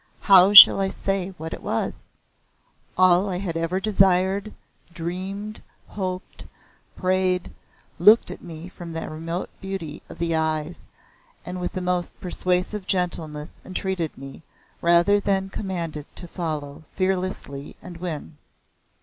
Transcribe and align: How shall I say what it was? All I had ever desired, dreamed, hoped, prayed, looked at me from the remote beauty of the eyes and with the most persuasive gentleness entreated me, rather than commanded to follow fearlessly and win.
How 0.21 0.51
shall 0.55 0.81
I 0.81 0.87
say 0.89 1.29
what 1.37 1.53
it 1.53 1.61
was? 1.61 2.09
All 2.97 3.29
I 3.29 3.37
had 3.37 3.55
ever 3.55 3.79
desired, 3.79 4.51
dreamed, 4.91 5.61
hoped, 5.85 6.43
prayed, 6.95 7.51
looked 7.99 8.31
at 8.31 8.41
me 8.41 8.67
from 8.67 8.93
the 8.93 9.07
remote 9.07 9.51
beauty 9.61 10.01
of 10.09 10.17
the 10.17 10.35
eyes 10.35 10.89
and 11.45 11.61
with 11.61 11.73
the 11.73 11.81
most 11.81 12.19
persuasive 12.19 12.87
gentleness 12.87 13.61
entreated 13.63 14.17
me, 14.17 14.41
rather 14.81 15.19
than 15.19 15.51
commanded 15.51 16.07
to 16.15 16.27
follow 16.27 16.81
fearlessly 16.95 17.75
and 17.79 17.97
win. 17.97 18.37